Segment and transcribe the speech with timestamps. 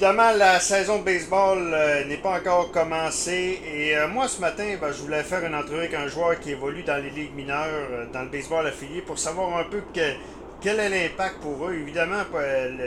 [0.00, 3.60] évidemment, la saison de baseball euh, n'est pas encore commencée.
[3.70, 6.52] Et euh, moi, ce matin, ben, je voulais faire une entrevue avec un joueur qui
[6.52, 10.14] évolue dans les ligues mineures, euh, dans le baseball affilié, pour savoir un peu que-
[10.62, 11.74] quel est l'impact pour eux.
[11.74, 12.22] Évidemment,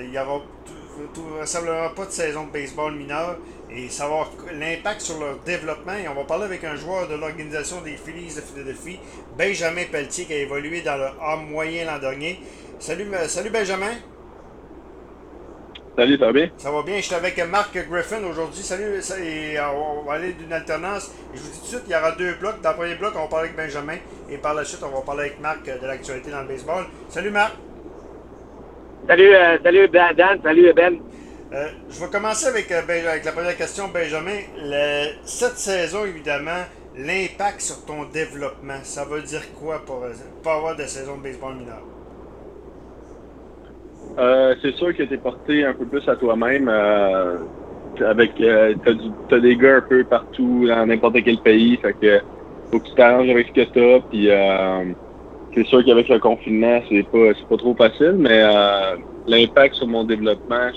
[0.01, 1.27] il n'y aura tout, tout
[1.95, 3.37] pas de saison de baseball mineur.
[3.69, 5.93] Et savoir l'impact sur leur développement.
[5.93, 8.99] Et on va parler avec un joueur de l'organisation des Phillies de Philadelphie,
[9.37, 12.39] Benjamin Pelletier, qui a évolué dans le A moyen l'an dernier.
[12.79, 13.05] Salut
[13.51, 13.93] Benjamin.
[15.95, 16.49] Salut, ça va bien?
[16.57, 18.63] Ça va bien, je suis avec Marc Griffin aujourd'hui.
[18.63, 21.11] Salut, et euh, on va aller d'une alternance.
[21.33, 22.61] Et je vous dis tout de suite, il y aura deux blocs.
[22.61, 23.97] Dans le premier bloc, on va parler avec Benjamin.
[24.29, 26.85] Et par la suite, on va parler avec Marc euh, de l'actualité dans le baseball.
[27.09, 27.53] Salut Marc.
[29.07, 30.97] Salut, euh, salut Dan, Dan, salut Ben.
[31.53, 34.39] Euh, je vais commencer avec, euh, Ben- avec la première question, Benjamin.
[34.57, 36.63] Le- cette saison, évidemment,
[36.97, 40.11] l'impact sur ton développement, ça veut dire quoi pour euh,
[40.43, 41.81] pas avoir de saison de baseball mineur?
[44.19, 46.69] Euh, c'est sûr que tu es porté un peu plus à toi-même.
[46.69, 47.37] euh,
[47.99, 48.73] avec euh,
[49.29, 51.77] t'as, des gars un peu partout dans n'importe quel pays.
[51.77, 52.21] Fait que
[52.71, 53.99] faut que tu t'arranges avec ce que t'as.
[54.09, 54.29] Puis
[55.53, 58.41] c'est sûr qu'avec le confinement, c'est pas c'est pas trop facile, mais
[59.27, 60.71] l'impact sur mon développement,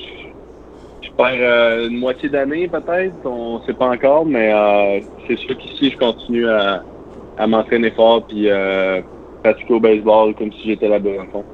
[1.00, 3.16] je, perds une moitié d'année peut-être.
[3.24, 4.52] On sait pas encore, mais
[5.26, 6.84] c'est sûr qu'ici je continue à,
[7.38, 8.48] à m'entraîner fort puis
[9.42, 11.44] pratiquer au baseball comme si j'étais là-bas le fond.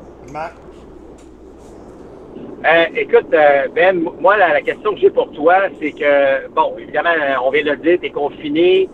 [2.64, 7.10] Euh, écoute, euh, Ben, moi, la, question que j'ai pour toi, c'est que, bon, évidemment,
[7.44, 8.88] on vient de le dire, tu es confiné.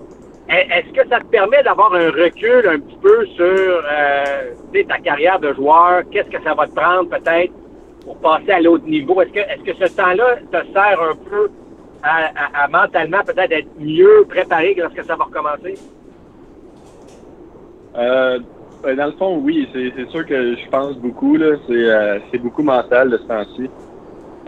[0.48, 4.54] E- Est-ce que ça te permet d'avoir un recul un petit peu sur euh,
[4.88, 6.02] ta carrière de joueur?
[6.10, 7.52] Qu'est-ce que ça va te prendre peut-être
[8.04, 9.20] pour passer à l'autre niveau?
[9.20, 11.50] Est-ce que, est-ce que ce temps-là te sert un peu
[12.02, 15.78] à, à- à mentalement peut-être être mieux préparé que lorsque ça va recommencer?
[17.98, 18.38] Euh,
[18.82, 21.36] dans le fond, oui, c'est sûr que je pense beaucoup.
[21.36, 23.70] euh, c'est beaucoup mental de ce temps-ci.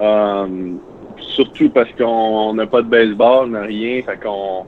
[0.01, 0.73] Euh,
[1.19, 4.03] surtout parce qu'on n'a pas de baseball, on n'a rien.
[4.03, 4.67] Fait qu'on,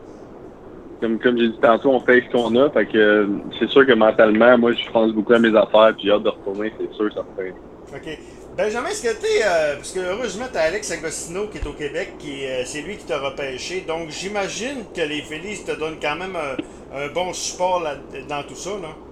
[1.00, 2.70] comme, j'ai dit tantôt, on fait ce qu'on a.
[2.70, 5.92] Fait que c'est sûr que mentalement, moi, je pense beaucoup à mes affaires.
[5.96, 7.54] Puis j'ai hâte de retourner, c'est sûr, ça fait.
[7.94, 8.18] OK.
[8.56, 9.42] Benjamin, est-ce que t'es.
[9.44, 13.06] euh, parce que heureusement, t'as Alex Agostino qui est au Québec, euh, c'est lui qui
[13.06, 13.80] t'a repêché.
[13.80, 17.82] Donc j'imagine que les Phillies te donnent quand même un, bon support
[18.28, 19.11] dans tout ça, non?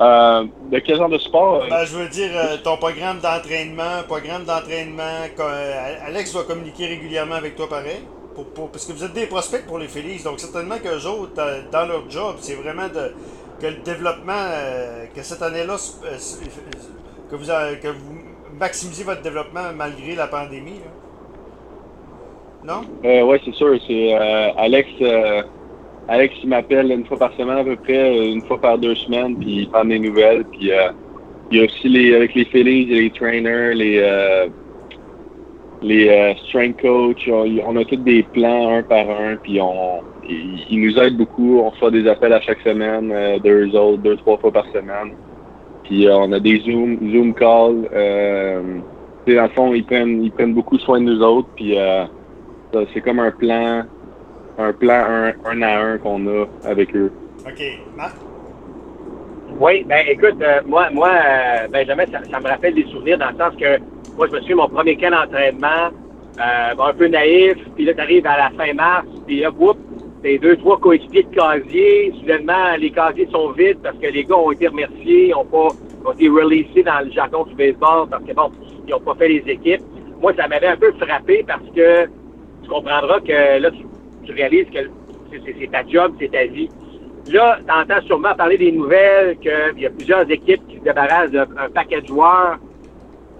[0.00, 1.64] Euh, de quel genre de sport?
[1.68, 7.34] Ben, je veux dire, euh, ton programme d'entraînement, programme d'entraînement, euh, Alex doit communiquer régulièrement
[7.34, 8.00] avec toi pareil.
[8.34, 11.32] Pour, pour- parce que vous êtes des prospects pour les Phillies, donc certainement qu'eux autres,
[11.40, 13.12] euh, dans leur job, c'est vraiment de,
[13.60, 16.16] que le développement, euh, que cette année-là, euh,
[17.28, 17.46] que vous,
[17.82, 18.14] que vous
[18.56, 20.78] maximisez votre développement malgré la pandémie.
[22.64, 22.72] là.
[22.74, 22.82] Non?
[23.04, 23.74] Euh, ouais, c'est sûr.
[23.86, 24.88] C'est euh, Alex.
[26.08, 28.94] Alex, il m'appelle une fois par semaine à peu près, euh, une fois par deux
[28.94, 30.44] semaines, puis il prend des nouvelles.
[30.44, 30.90] Puis euh,
[31.50, 34.46] il y a aussi les avec les Phillies, les trainers, les euh,
[35.82, 37.28] les strength coach.
[37.28, 41.60] On, a tous des plans un par un, puis on ils nous aident beaucoup.
[41.60, 43.14] On reçoit des appels à chaque semaine,
[43.44, 45.12] deux autres, deux trois fois par semaine.
[45.84, 47.88] Puis on a des Zoom Zoom calls.
[49.26, 51.76] Dans le fond, ils prennent ils prennent beaucoup soin de nous autres, puis
[52.94, 53.84] C'est comme un plan,
[54.58, 57.12] un plan un, un à un qu'on a avec eux.
[57.46, 57.62] OK.
[57.96, 58.16] Marc?
[59.60, 63.30] Oui, ben écoute, euh, moi, moi euh, Benjamin, ça, ça me rappelle des souvenirs dans
[63.30, 63.78] le sens que
[64.16, 65.90] moi, je me souviens mon premier camp d'entraînement,
[66.38, 69.78] euh, un peu naïf, puis là, tu arrives à la fin mars, puis là, whoop,
[70.22, 74.36] t'es deux, trois coéquipiers de casier, soudainement, les casiers sont vides parce que les gars
[74.36, 75.68] ont été remerciés, ont pas
[76.04, 78.50] ont été releasés dans le jargon du baseball parce que bon,
[78.86, 79.82] ils ont pas fait les équipes.
[80.20, 82.06] Moi, ça m'avait un peu frappé parce que
[82.62, 83.84] tu comprendras que là, tu,
[84.28, 84.78] tu réalises que
[85.32, 86.70] c'est- ta job, c'est ta vie.
[87.28, 91.30] Là, tu entends sûrement parler des nouvelles, qu'il y a plusieurs équipes qui se débarrassent
[91.30, 92.58] d'un un paquet de joueurs.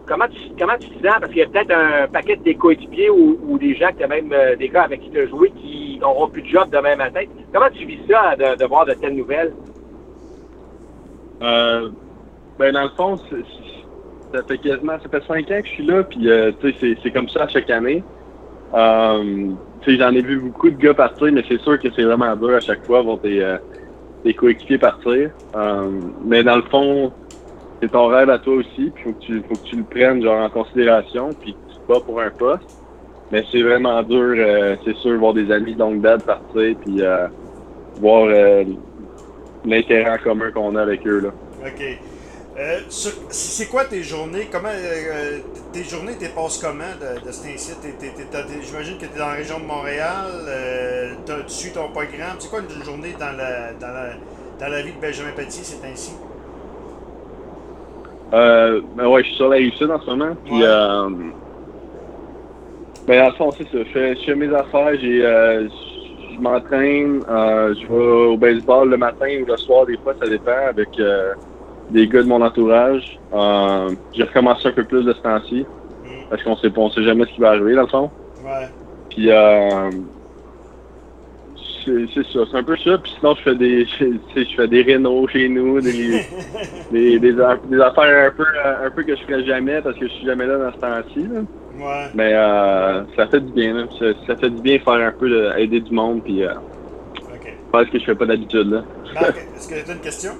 [0.07, 1.17] Comment tu, comment tu sens?
[1.21, 4.57] Parce qu'il y a peut-être un paquet de coéquipiers ou, des gens, que même euh,
[4.57, 7.23] des gars avec qui tu as joué qui n'auront plus de job demain matin.
[7.53, 9.53] Comment tu vis ça de, voir de telles nouvelles?
[11.43, 11.91] Euh,
[12.59, 13.17] ben dans le fond,
[14.33, 17.29] ça fait quasiment, ça fait cinq ans que je suis là, puis euh, c'est- comme
[17.29, 18.03] ça chaque année.
[18.75, 19.53] Euh,
[19.85, 22.55] sais, j'en ai vu beaucoup de gars partir, mais c'est sûr que c'est vraiment dur
[22.57, 23.57] à chaque fois voir tes, euh,
[24.25, 25.31] tes coéquipiers partir.
[25.57, 25.91] Euh,
[26.25, 27.13] mais dans le fond,
[27.81, 30.23] c'est ton rêve à toi aussi, puis faut que tu, faut que tu le prennes
[30.23, 32.69] genre en considération, puis que tu bats pour un poste.
[33.31, 37.29] Mais c'est vraiment dur, euh, c'est sûr, voir des amis longue date partir, puis euh,
[38.01, 38.65] voir euh,
[39.65, 41.31] l'intérêt commun qu'on a avec eux là.
[42.59, 44.49] Euh, c'est quoi tes journées?
[44.51, 45.39] Comment euh,
[45.73, 47.73] tes journées, t'es passes comment de, de ce temps-ci?
[47.81, 50.27] T'es- t'es- t'es- t'as des- J'imagine que tu es dans la région de Montréal.
[50.49, 52.37] Euh, t'as- tu suis ton programme.
[52.41, 54.09] C'est quoi une journée dans la, dans la,
[54.59, 56.13] dans la vie de Benjamin Petit, c'est ainsi?
[58.35, 60.37] Euh, ben ouais, je suis sur la rive sud en ce moment.
[60.45, 60.65] Puis Ouais.
[60.65, 61.09] euh,
[63.07, 63.79] Ben, le fond, c'est ça.
[63.79, 65.67] Je fais, je fais mes affaires, j'ai, euh,
[66.35, 70.29] je m'entraîne, euh, je vais au baseball le matin ou le soir, des fois, ça
[70.29, 71.33] dépend, avec euh,
[71.91, 73.19] des gars de mon entourage.
[73.35, 75.67] Euh, j'ai recommencé un peu plus de ce temps-ci,
[76.05, 76.09] Mm.
[76.31, 78.11] parce qu'on sait, pas- on sait jamais ce qui va arriver, dans le fond.
[78.45, 78.69] Ouais.
[79.11, 79.91] Puis, euh,
[81.85, 82.99] c'est ça, c'est un peu ça.
[82.99, 86.23] Puis sinon, je fais des, je, tu sais, je fais des rénaux chez nous, des,
[86.93, 88.45] des, des, affaires un peu,
[88.85, 91.27] un peu que je ferais jamais parce que je suis jamais là dans ce temps-ci.
[91.27, 91.41] là.
[91.79, 92.07] Ouais.
[92.15, 93.85] Mais euh, ça fait du bien, là.
[93.99, 96.53] Ça, ça fait du bien faire un peu de, aider du monde puis euh,
[97.35, 97.45] OK.
[97.73, 98.83] faire ce que je fais pas d'habitude là.
[99.15, 100.33] Marc, est-ce que tu as une question?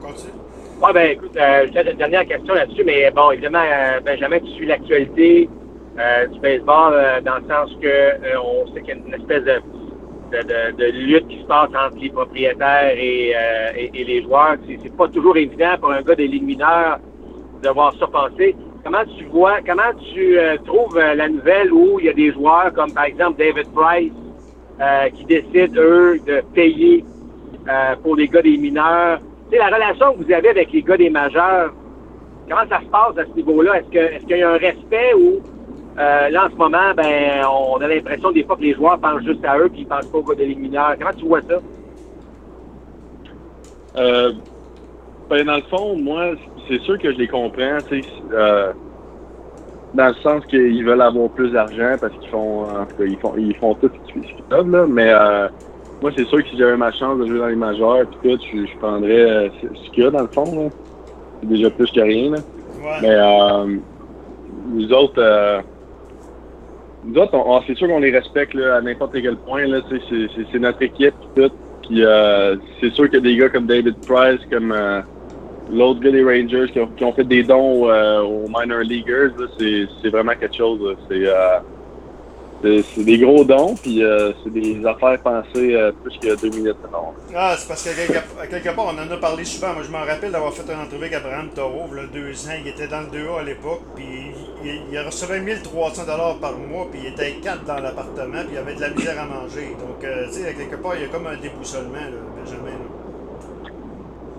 [0.00, 0.32] Continue.
[0.80, 4.50] Ouais, ben écoute, euh, j'ai une dernière question là-dessus, mais bon, évidemment, euh, Benjamin, tu
[4.52, 5.48] suis l'actualité
[5.98, 9.14] euh, du baseball euh, dans le sens que euh, on sait qu'il y a une
[9.14, 9.60] espèce de,
[10.32, 13.34] de, de- lutte qui se passe entre les propriétaires et,
[13.76, 14.56] et, et les joueurs.
[14.66, 16.98] C'est, pas toujours évident pour un gars des ligues mineures
[17.62, 18.56] de voir ça passer.
[18.84, 20.36] Comment tu vois, comment tu
[20.66, 24.12] trouves la nouvelle où il y a des joueurs comme par exemple David Price
[25.14, 27.04] qui décident, eux, de payer
[28.02, 29.20] pour les gars des mineurs.
[29.50, 31.72] Tu sais, la relation que vous avez avec les gars des majeurs,
[32.48, 33.78] comment ça se passe à ce niveau-là?
[33.78, 35.40] Est-ce qu'il y a un respect ou
[35.98, 39.22] euh, là en ce moment, ben on a l'impression des fois que les joueurs pensent
[39.22, 40.96] juste à eux puis ils pensent pas aux gars des ligues mineures.
[40.98, 41.60] Comment tu vois ça?
[43.96, 44.32] Euh,
[45.30, 46.32] ben, dans le fond, moi,
[46.68, 48.72] c'est sûr que je les comprends, tu sais, euh,
[49.94, 53.56] dans le sens qu'ils veulent avoir plus d'argent parce qu'ils font, tout ils font, ils
[53.56, 55.48] font tout ce qu'ils peuvent, là, mais euh,
[56.02, 58.42] moi, c'est sûr que si j'avais ma chance de jouer dans les majeurs, puis tout,
[58.52, 60.68] je, je prendrais euh, ce qu'il y a dans le fond, là.
[61.40, 62.38] C'est déjà plus que rien, là.
[62.82, 62.98] Ouais.
[63.02, 63.76] Mais euh,
[64.72, 65.60] nous autres, euh,
[67.04, 69.66] nous autres, on, on- c'est sûr qu'on les respecte là, à n'importe quel point.
[69.66, 71.50] Là, c'est, notre équipe pis tout.
[71.88, 75.00] Puis euh, c'est sûr que des gars comme David Price, comme euh,
[75.70, 79.46] l'autre gars des Rangers qui ont, qui ont fait des dons aux minor leaguers, là,
[79.58, 80.96] c'est, vraiment quelque chose.
[81.10, 81.58] C'est, euh,
[82.64, 86.76] c'est, des gros dons, puis euh, c'est des affaires pensées euh, plus que deux minutes.
[87.34, 89.74] Ah, c'est parce qu'à quelque, part, on en a parlé souvent.
[89.74, 92.32] Moi, je m'en rappelle d'avoir fait une entrevue avec Abraham Taureau, il y a deux
[92.46, 92.52] ans.
[92.60, 94.04] Il était dans le 2A à l'époque, puis
[94.64, 96.02] il, il recevait 1300
[96.40, 99.26] par mois, puis il était quatre dans l'appartement, puis il avait de la misère à
[99.26, 99.68] manger.
[99.78, 102.78] Donc, euh, tu sais, à quelque part, il y a comme un déboussolement, là, Benjamin.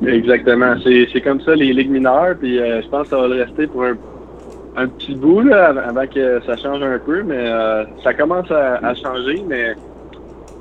[0.02, 0.14] là.
[0.14, 0.76] Exactement.
[0.84, 3.68] C'est, c'est comme ça les ligues mineures, puis je pense que ça va le rester
[3.68, 3.96] pour un,
[4.76, 8.50] un petit bout là, av- avant que ça change un peu, mais euh, ça commence
[8.52, 9.76] à, à changer, mais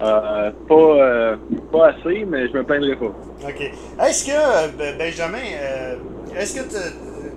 [0.03, 1.37] euh, pas, euh,
[1.73, 3.07] pas assez, mais je me plaindrai pas.
[3.07, 3.61] OK.
[4.07, 5.97] Est-ce que, euh, Ben- Benjamin, euh,
[6.39, 6.63] est-ce que,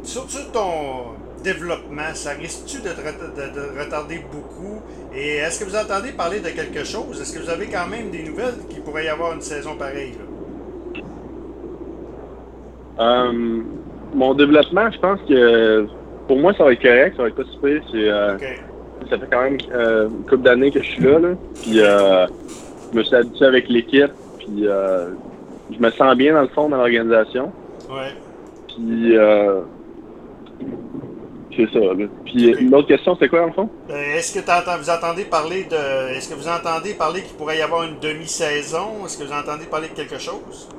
[0.03, 4.81] sur, sur ton développement, ça risque-tu de, de- de retarder beaucoup?
[5.15, 7.19] Et est-ce que vous entendez parler de quelque chose?
[7.21, 10.13] Est-ce que vous avez quand même des nouvelles qu'il pourrait y avoir une saison pareille?
[10.13, 10.25] là?
[14.13, 15.85] Mon développement, je pense que
[16.27, 17.81] pour moi, ça va être correct, ça va être pas super.
[17.93, 18.37] Euh,
[19.09, 21.29] ça fait quand même euh, une couple d'années que je suis là, là.
[21.61, 22.27] Puis euh,
[22.91, 25.09] je me suis habitué avec l'équipe, puis euh,
[25.71, 27.51] je me sens bien dans le fond dans l'organisation.
[27.89, 28.13] Ouais.
[28.67, 29.15] Puis,
[31.55, 31.79] c'est ça.
[31.79, 32.05] Là.
[32.25, 32.61] Puis, Ok.
[32.69, 33.69] l'autre question, c'est quoi, dans le fond?
[33.89, 36.15] Est-ce que vous entendez parler de.
[36.15, 39.05] Est-ce que vous entendez parler qu'il pourrait y avoir une demi-saison?
[39.05, 40.69] Est-ce que vous entendez parler de quelque chose?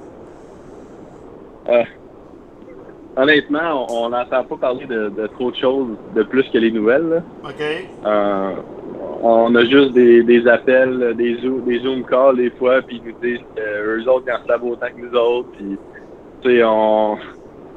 [3.18, 7.08] Honnêtement, on n'entend pas parler de, de trop de choses de plus que les nouvelles.
[7.08, 7.22] là.
[7.44, 7.62] OK.
[8.06, 8.52] Euh,
[9.20, 13.12] on a juste des, des appels, des Zoom, des Zoom calls des fois, puis ils
[13.12, 15.48] nous disent qu'eux autres, ils en savent autant que nous autres.
[15.56, 15.76] Puis,
[16.42, 17.18] tu sais, on...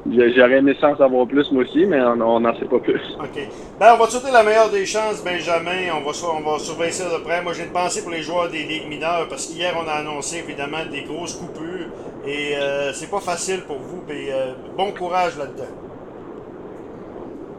[0.04, 3.00] J'aurais aimé ça en savoir plus, moi aussi, mais on n'en sait pas plus.
[3.20, 3.48] OK.
[3.78, 5.94] Ben, on va te souhaiter la meilleure des chances, Benjamin.
[5.96, 7.40] On va, on va surveiller ça de près.
[7.40, 10.38] Moi, j'ai une pensée pour les joueurs des ligues mineures parce qu'hier, on a annoncé
[10.38, 11.86] évidemment des grosses coupures.
[12.24, 14.02] Et euh, c'est pas facile pour vous.
[14.06, 15.68] Mais euh, bon courage là-dedans.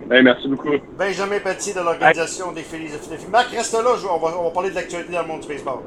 [0.07, 0.69] Ben, merci beaucoup.
[0.97, 3.27] Benjamin Petit de l'organisation des Phillies de Philadelphie.
[3.31, 3.79] Marc, reste là.
[4.11, 5.79] on, va, on va parler de l'actualité dans le monde du baseball.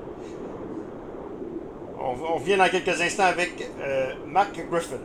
[1.99, 4.97] On, on vient dans quelques instants avec euh, Marc Griffin.